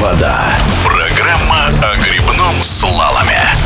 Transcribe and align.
вода». 0.00 0.56
Программа 0.84 1.66
о 1.82 1.96
грибном 1.96 2.62
слаломе. 2.62 3.59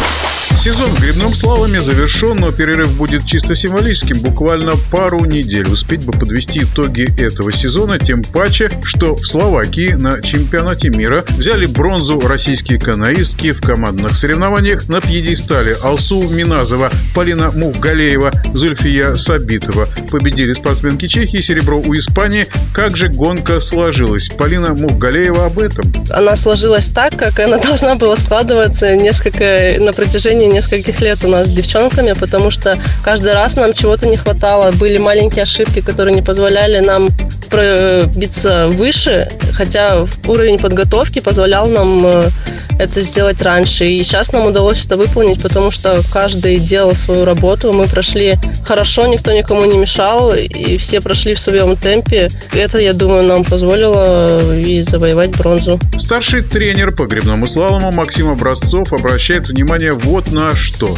Сезон 0.65 0.89
в 0.93 1.01
грибном 1.03 1.35
слаломе 1.35 1.83
завершен, 1.83 2.37
но 2.37 2.51
перерыв 2.51 2.97
будет 2.97 3.27
чисто 3.27 3.55
символическим. 3.55 4.21
Буквально 4.21 4.73
пару 4.91 5.23
недель 5.27 5.69
успеть 5.69 6.07
бы 6.07 6.13
подвести 6.13 6.61
итоги 6.61 7.07
этого 7.21 7.53
сезона, 7.53 7.99
тем 7.99 8.25
паче, 8.25 8.71
что 8.83 9.15
в 9.15 9.27
Словакии 9.27 9.91
на 9.91 10.23
чемпионате 10.23 10.89
мира 10.89 11.23
взяли 11.37 11.67
бронзу 11.67 12.19
российские 12.19 12.79
каноистки 12.79 13.53
в 13.53 13.61
командных 13.61 14.17
соревнованиях 14.17 14.89
на 14.89 15.03
пьедестале 15.03 15.77
Алсу 15.83 16.31
Миназова, 16.31 16.91
Полина 17.15 17.51
Мухгалеева, 17.51 18.33
Зульфия 18.55 19.17
Сабитова. 19.17 19.87
Победили 20.11 20.55
спортсменки 20.55 21.09
Чехии, 21.09 21.43
серебро 21.43 21.79
у 21.79 21.95
Испании. 21.95 22.47
Как 22.73 22.97
же 22.97 23.09
гонка 23.09 23.61
сложилась? 23.61 24.31
Полина 24.31 24.73
Мухгалеева 24.73 25.45
об 25.45 25.59
этом. 25.59 25.93
Она 26.09 26.37
сложилась 26.37 26.89
так, 26.89 27.15
как 27.17 27.39
она 27.39 27.59
должна 27.63 27.97
была 27.97 28.17
складываться 28.17 28.97
несколько 28.97 29.77
на 29.79 29.93
протяжении 29.93 30.54
нескольких 30.55 31.01
лет 31.01 31.25
у 31.25 31.29
нас 31.29 31.49
с 31.49 31.53
девчонками, 31.53 32.13
потому 32.13 32.51
что 32.51 32.79
каждый 33.03 33.33
раз 33.35 33.57
нам 33.57 33.75
чего-то 33.75 34.07
не 34.07 34.17
хватало. 34.17 34.71
Были 34.73 34.99
маленькие 34.99 35.43
ошибки, 35.43 35.81
которые 35.81 36.15
не 36.15 36.23
позволяли 36.23 36.79
нам 36.79 37.09
пробиться 37.51 38.69
выше, 38.69 39.29
хотя 39.53 40.07
уровень 40.27 40.59
подготовки 40.59 41.21
позволял 41.21 41.69
нам 41.69 42.07
э, 42.07 42.29
это 42.79 43.03
сделать 43.03 43.43
раньше. 43.43 43.87
И 43.87 44.03
сейчас 44.03 44.33
нам 44.33 44.47
удалось 44.47 44.85
это 44.85 44.97
выполнить, 44.97 45.43
потому 45.43 45.71
что 45.71 46.01
каждый 46.13 46.59
делал 46.59 46.95
свою 46.95 47.25
работу. 47.25 47.73
Мы 47.73 47.87
прошли 47.87 48.37
хорошо, 48.65 49.07
никто 49.07 49.33
никому 49.33 49.65
не 49.65 49.79
мешал, 49.79 50.35
и 50.35 50.77
все 50.79 51.01
прошли 51.01 51.35
в 51.35 51.41
своем 51.41 51.77
темпе. 51.77 52.29
Это, 52.53 52.79
я 52.79 52.93
думаю, 52.93 53.25
нам 53.25 53.45
позволило 53.45 54.55
и 54.55 54.83
завоевать 54.83 55.37
бронзу. 55.37 55.79
Старший 55.99 56.43
тренер 56.43 56.93
по 56.93 57.07
грибному 57.07 57.47
слалому 57.47 57.93
Максим 57.93 58.29
Образцов 58.29 58.93
обращает 58.93 59.49
внимание 59.49 59.93
вот 59.93 60.33
на 60.33 60.55
что. 60.55 60.95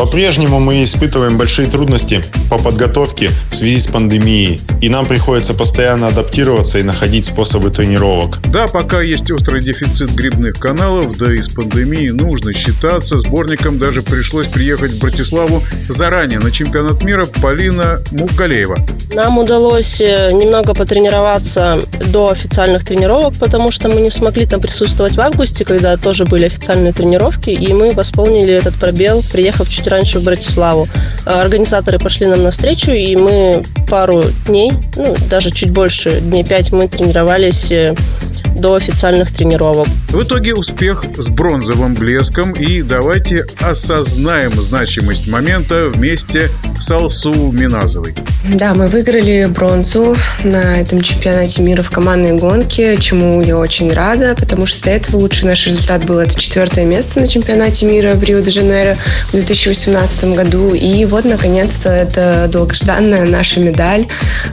По-прежнему 0.00 0.60
мы 0.60 0.82
испытываем 0.82 1.36
большие 1.36 1.68
трудности 1.68 2.24
по 2.48 2.56
подготовке 2.56 3.28
в 3.50 3.54
связи 3.54 3.78
с 3.78 3.86
пандемией, 3.86 4.58
и 4.80 4.88
нам 4.88 5.04
приходится 5.04 5.52
постоянно 5.52 6.06
адаптироваться 6.06 6.78
и 6.78 6.82
находить 6.82 7.26
способы 7.26 7.68
тренировок. 7.68 8.38
Да, 8.46 8.66
пока 8.66 9.02
есть 9.02 9.30
острый 9.30 9.60
дефицит 9.60 10.10
грибных 10.12 10.58
каналов, 10.58 11.18
да 11.18 11.30
и 11.34 11.42
с 11.42 11.50
пандемией 11.50 12.12
нужно 12.12 12.54
считаться. 12.54 13.18
Сборником 13.18 13.78
даже 13.78 14.00
пришлось 14.00 14.46
приехать 14.46 14.92
в 14.92 15.00
Братиславу 15.00 15.62
заранее 15.86 16.38
на 16.38 16.50
чемпионат 16.50 17.04
мира 17.04 17.26
Полина 17.42 18.00
Мукалеева. 18.12 18.78
Нам 19.12 19.36
удалось 19.36 20.00
э, 20.00 20.32
немного 20.32 20.72
потренироваться 20.72 21.78
до 22.10 22.30
официальных 22.30 22.84
тренировок, 22.84 23.34
потому 23.34 23.70
что 23.70 23.88
мы 23.88 24.00
не 24.00 24.10
смогли 24.10 24.46
там 24.46 24.60
присутствовать 24.60 25.14
в 25.14 25.20
августе, 25.20 25.64
когда 25.64 25.96
тоже 25.96 26.24
были 26.24 26.46
официальные 26.46 26.92
тренировки, 26.92 27.50
и 27.50 27.72
мы 27.72 27.92
восполнили 27.92 28.52
этот 28.52 28.74
пробел, 28.74 29.22
приехав 29.32 29.68
чуть 29.68 29.86
раньше 29.86 30.18
в 30.18 30.24
Братиславу. 30.24 30.88
А 31.26 31.42
организаторы 31.42 31.98
пошли 31.98 32.26
нам 32.26 32.42
навстречу, 32.42 32.90
и 32.90 33.16
мы 33.16 33.62
пару 33.88 34.22
дней, 34.46 34.72
ну, 34.96 35.14
даже 35.28 35.50
чуть 35.50 35.70
больше, 35.70 36.20
дней 36.20 36.44
пять 36.44 36.72
мы 36.72 36.88
тренировались 36.88 37.72
э, 37.72 37.94
до 38.56 38.74
официальных 38.74 39.32
тренировок. 39.32 39.86
В 40.10 40.24
итоге 40.24 40.54
успех 40.54 41.04
с 41.16 41.28
бронзовым 41.28 41.94
блеском 41.94 42.50
и 42.50 42.82
давайте 42.82 43.46
осознаем 43.60 44.50
значимость 44.60 45.28
момента 45.28 45.88
вместе 45.88 46.48
с 46.80 46.90
Алсу 46.90 47.52
Миназовой. 47.52 48.16
Да, 48.54 48.74
мы 48.74 48.88
выиграли 48.88 49.46
бронзу 49.48 50.16
на 50.42 50.80
этом 50.80 51.00
чемпионате 51.02 51.62
мира 51.62 51.82
в 51.82 51.90
командной 51.90 52.32
гонке, 52.32 52.96
чему 52.96 53.40
я 53.40 53.56
очень 53.56 53.92
рада, 53.92 54.34
потому 54.34 54.66
что 54.66 54.82
до 54.82 54.90
этого 54.90 55.18
лучший 55.18 55.44
наш 55.44 55.68
результат 55.68 56.04
был 56.06 56.18
это 56.18 56.34
четвертое 56.34 56.86
место 56.86 57.20
на 57.20 57.28
чемпионате 57.28 57.86
мира 57.86 58.14
в 58.14 58.24
Рио-де-Жанейро 58.24 58.96
в 59.28 59.32
2018 59.32 60.24
году. 60.34 60.74
И 60.74 61.04
вот, 61.04 61.24
наконец-то, 61.24 61.88
это 61.88 62.48
долгожданная 62.50 63.26
наша 63.26 63.60
медаль. 63.60 64.06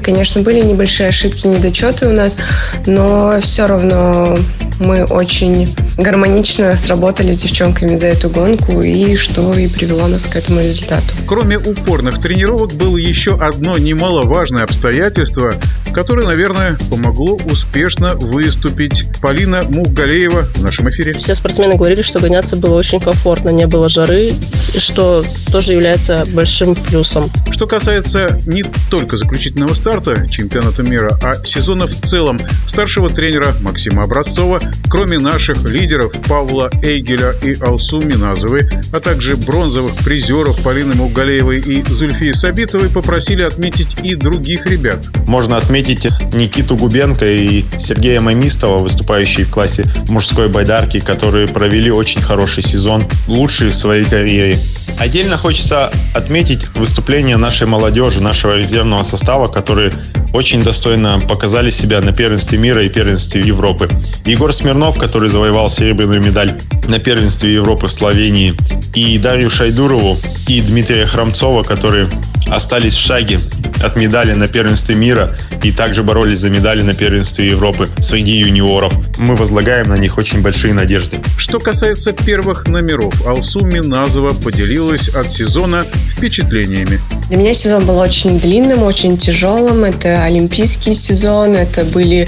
Конечно, 0.04 0.42
были 0.42 0.62
небольшие 0.62 1.10
ошибки, 1.10 1.48
недочеты 1.48 2.08
у 2.08 2.12
нас, 2.12 2.38
но 2.86 3.40
все 3.42 3.66
равно 3.66 4.38
мы 4.80 5.04
очень 5.06 5.76
гармонично 5.98 6.76
сработали 6.76 7.34
с 7.34 7.42
девчонками 7.42 7.98
за 7.98 8.08
эту 8.08 8.30
гонку, 8.30 8.82
и 8.82 9.16
что 9.16 9.54
и 9.54 9.68
привело 9.68 10.08
нас 10.08 10.26
к 10.26 10.36
этому 10.36 10.62
результату. 10.62 11.06
Кроме 11.26 11.58
упорных 11.58 12.22
тренировок, 12.22 12.74
было 12.74 12.98
еще 12.98 13.36
одно 13.40 13.78
немаловажное 13.78 14.64
обстоятельство, 14.64 15.54
которое, 15.94 16.26
наверное, 16.26 16.78
помогло 16.90 17.38
успешно 17.52 18.14
выступить. 18.16 19.06
Полина 19.22 19.64
Мухгалеева 19.70 20.44
в 20.56 20.62
нашем 20.62 20.90
эфире. 20.90 21.14
Все 21.14 21.34
спортсмены 21.34 21.76
говорили, 21.76 22.04
что 22.04 22.20
гоняться 22.20 22.56
было 22.56 22.76
очень 22.76 23.00
комфортно, 23.00 23.50
не 23.50 23.66
было 23.66 23.90
жары, 23.90 24.32
что 24.78 25.26
тоже 25.52 25.74
является 25.74 26.26
большим 26.34 26.76
плюсом. 26.76 27.32
Что 27.52 27.66
касается 27.66 28.40
не 28.46 28.64
только 28.92 29.18
заключительного 29.18 29.74
старта 29.74 30.28
чемпионата 30.30 30.84
мира, 30.84 31.18
а 31.24 31.44
сезона 31.44 31.88
в 31.88 31.96
целом, 32.02 32.40
старшего 32.68 33.10
тренера 33.10 33.54
Максима 33.62 34.04
Образцова, 34.04 34.62
кроме 34.90 35.18
наших 35.18 35.64
лидеров 35.64 35.87
Павла 36.28 36.70
Эйгеля 36.84 37.34
и 37.44 37.56
Алсу 37.62 38.02
Миназовой, 38.02 38.64
а 38.92 39.00
также 39.00 39.38
бронзовых 39.38 39.96
призеров 40.04 40.62
Полины 40.62 40.96
Мугалеевой 40.96 41.60
и 41.60 41.84
Зульфии 41.84 42.34
Сабитовой, 42.34 42.90
попросили 42.90 43.42
отметить 43.42 43.96
и 44.04 44.16
других 44.16 44.66
ребят. 44.68 45.00
Можно 45.28 45.56
отметить 45.56 46.08
Никиту 46.34 46.76
Губенко 46.76 47.26
и 47.26 47.64
Сергея 47.80 48.20
Мамистова, 48.20 48.80
выступающие 48.80 49.46
в 49.46 49.50
классе 49.50 49.86
мужской 50.10 50.50
байдарки, 50.50 51.00
которые 51.00 51.48
провели 51.48 51.90
очень 51.90 52.22
хороший 52.22 52.64
сезон, 52.64 53.04
лучший 53.28 53.70
в 53.70 53.76
своей 53.76 54.04
карьере. 54.04 54.60
Отдельно 55.00 55.38
хочется 55.38 55.92
отметить 56.14 56.68
выступление 56.76 57.38
нашей 57.38 57.68
молодежи, 57.68 58.22
нашего 58.22 58.58
резервного 58.58 59.04
состава, 59.04 59.48
которые 59.48 59.92
очень 60.34 60.62
достойно 60.62 61.20
показали 61.20 61.70
себя 61.70 62.02
на 62.02 62.12
первенстве 62.14 62.58
мира 62.58 62.84
и 62.84 62.90
первенстве 62.90 63.42
Европы. 63.42 63.88
Егор 64.26 64.52
Смирнов, 64.52 64.98
который 64.98 65.30
завоевал 65.30 65.70
серебряную 65.78 66.24
медаль 66.24 66.52
на 66.88 66.98
первенстве 66.98 67.54
Европы 67.54 67.88
в 67.88 67.92
Словении, 67.92 68.56
и 68.96 69.18
Дарью 69.20 69.52
Шайдурову, 69.52 70.18
и 70.48 70.62
Дмитрия 70.62 71.06
Храмцова, 71.06 71.64
которые 71.64 72.10
остались 72.48 72.96
в 72.96 73.00
шаге 73.00 73.42
от 73.82 73.96
медали 73.96 74.34
на 74.34 74.48
первенстве 74.48 74.96
мира 74.96 75.36
и 75.64 75.72
также 75.72 76.04
боролись 76.04 76.40
за 76.40 76.50
медали 76.50 76.82
на 76.82 76.94
первенстве 76.94 77.48
Европы 77.48 77.88
среди 78.00 78.32
юниоров. 78.32 78.94
Мы 79.18 79.36
возлагаем 79.36 79.90
на 79.90 79.98
них 79.98 80.18
очень 80.18 80.42
большие 80.42 80.74
надежды. 80.74 81.18
Что 81.38 81.60
касается 81.60 82.14
первых 82.14 82.68
номеров, 82.68 83.26
Алсу 83.26 83.66
Миназова 83.66 84.34
поделилась 84.34 85.10
от 85.10 85.32
сезона 85.32 85.86
впечатлениями. 86.16 87.00
Для 87.30 87.38
меня 87.38 87.54
сезон 87.54 87.86
был 87.86 87.98
очень 87.98 88.40
длинным, 88.40 88.84
очень 88.84 89.18
тяжелым. 89.18 89.84
Это 89.84 90.24
олимпийский 90.24 90.94
сезон, 90.94 91.56
это 91.56 91.84
были 91.84 92.28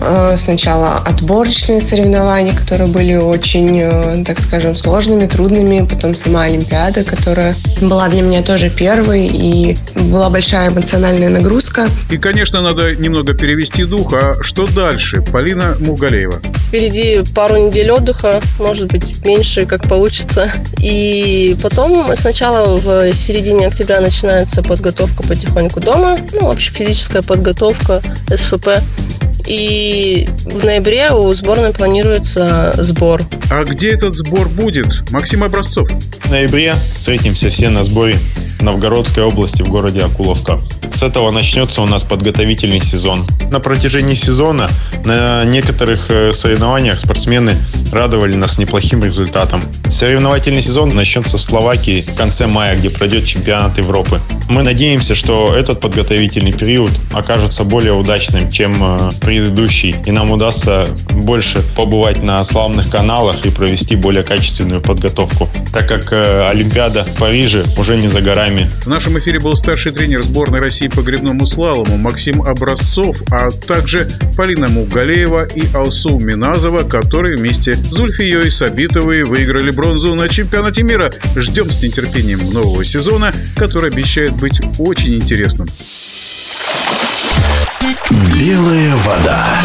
э, 0.00 0.34
сначала 0.36 0.98
отборочные 0.98 1.80
соревнования, 1.80 2.54
которые 2.54 2.88
были 2.88 3.14
очень, 3.14 3.80
э, 3.80 4.24
так 4.24 4.38
скажем, 4.38 4.74
сложными, 4.74 5.26
трудными. 5.26 5.84
Потом 5.84 6.14
сама 6.14 6.42
Олимпиада, 6.42 7.02
которая 7.02 7.56
была 7.80 8.08
для 8.08 8.22
меня 8.22 8.42
тоже 8.42 8.70
первой, 8.70 9.26
и 9.26 9.76
была 9.96 10.30
большая 10.30 10.70
эмоциональная 10.86 11.28
нагрузка. 11.28 11.88
И, 12.10 12.16
конечно, 12.16 12.62
надо 12.62 12.94
немного 12.94 13.34
перевести 13.34 13.84
дух. 13.84 14.14
А 14.14 14.36
что 14.40 14.66
дальше? 14.66 15.20
Полина 15.20 15.76
Мугалеева. 15.80 16.40
Впереди 16.68 17.24
пару 17.34 17.56
недель 17.56 17.90
отдыха, 17.90 18.40
может 18.60 18.86
быть, 18.86 19.24
меньше, 19.24 19.66
как 19.66 19.88
получится. 19.88 20.52
И 20.80 21.56
потом 21.60 22.14
сначала 22.14 22.78
в 22.78 23.12
середине 23.12 23.66
октября 23.66 24.00
начинается 24.00 24.62
подготовка 24.62 25.24
потихоньку 25.24 25.80
дома, 25.80 26.16
ну, 26.32 26.46
вообще 26.46 26.72
физическая 26.72 27.22
подготовка, 27.22 28.00
СФП. 28.32 28.68
И 29.48 30.28
в 30.44 30.64
ноябре 30.64 31.10
у 31.10 31.32
сборной 31.32 31.72
планируется 31.72 32.74
сбор. 32.78 33.22
А 33.50 33.64
где 33.64 33.90
этот 33.90 34.14
сбор 34.14 34.48
будет? 34.48 35.10
Максим 35.10 35.42
Образцов. 35.42 35.90
В 36.22 36.30
ноябре 36.30 36.74
встретимся 36.94 37.50
все 37.50 37.70
на 37.70 37.82
сборе 37.82 38.16
Новгородской 38.60 39.24
области 39.24 39.62
в 39.62 39.68
городе 39.68 40.00
Акуловка. 40.00 40.60
С 40.90 41.02
этого 41.02 41.30
начнется 41.30 41.82
у 41.82 41.86
нас 41.86 42.04
подготовительный 42.04 42.80
сезон. 42.80 43.26
На 43.50 43.60
протяжении 43.60 44.14
сезона 44.14 44.68
на 45.04 45.44
некоторых 45.44 46.10
э, 46.10 46.32
соревнованиях 46.32 46.98
спортсмены 46.98 47.54
радовали 47.92 48.34
нас 48.34 48.58
неплохим 48.58 49.04
результатом. 49.04 49.62
Соревновательный 49.90 50.62
сезон 50.62 50.88
начнется 50.88 51.36
в 51.36 51.42
Словакии 51.42 52.00
в 52.00 52.14
конце 52.14 52.46
мая, 52.46 52.76
где 52.76 52.88
пройдет 52.88 53.26
чемпионат 53.26 53.76
Европы. 53.78 54.20
Мы 54.48 54.62
надеемся, 54.62 55.14
что 55.14 55.54
этот 55.54 55.80
подготовительный 55.80 56.52
период 56.52 56.90
окажется 57.12 57.64
более 57.64 57.92
удачным, 57.92 58.50
чем 58.50 58.74
э, 58.80 59.10
предыдущий, 59.20 59.94
и 60.06 60.12
нам 60.12 60.30
удастся 60.30 60.88
больше 61.10 61.62
побывать 61.74 62.22
на 62.22 62.42
славных 62.42 62.88
каналах 62.88 63.44
и 63.44 63.50
провести 63.50 63.96
более 63.96 64.24
качественную 64.24 64.80
подготовку, 64.80 65.48
так 65.72 65.88
как 65.88 66.12
э, 66.12 66.48
Олимпиада 66.48 67.04
в 67.04 67.18
Париже 67.18 67.64
уже 67.76 67.96
не 67.96 68.08
за 68.08 68.20
горами 68.22 68.45
программе. 68.46 68.70
В 68.82 68.86
нашем 68.86 69.18
эфире 69.18 69.40
был 69.40 69.56
старший 69.56 69.92
тренер 69.92 70.22
сборной 70.22 70.60
России 70.60 70.88
по 70.88 71.00
гребному 71.00 71.46
слалому 71.46 71.96
Максим 71.96 72.42
Образцов, 72.42 73.16
а 73.30 73.50
также 73.50 74.10
Полина 74.36 74.68
Мугалеева 74.68 75.46
и 75.46 75.64
Алсу 75.74 76.18
Миназова, 76.18 76.82
которые 76.88 77.36
вместе 77.36 77.74
с 77.74 77.94
Зульфией 77.94 78.50
Сабитовой 78.50 79.24
выиграли 79.24 79.70
бронзу 79.70 80.14
на 80.14 80.28
чемпионате 80.28 80.82
мира. 80.82 81.12
Ждем 81.36 81.70
с 81.70 81.82
нетерпением 81.82 82.52
нового 82.52 82.84
сезона, 82.84 83.32
который 83.56 83.90
обещает 83.90 84.32
быть 84.34 84.60
очень 84.78 85.14
интересным. 85.14 85.68
Белая 88.10 88.96
вода. 88.96 89.60